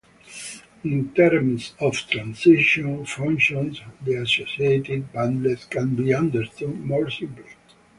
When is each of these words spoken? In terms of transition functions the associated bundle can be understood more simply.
In 0.83 1.13
terms 1.13 1.75
of 1.79 1.93
transition 1.95 3.05
functions 3.05 3.79
the 4.03 4.15
associated 4.15 5.13
bundle 5.13 5.55
can 5.69 5.93
be 5.95 6.11
understood 6.11 6.83
more 6.83 7.07
simply. 7.11 7.45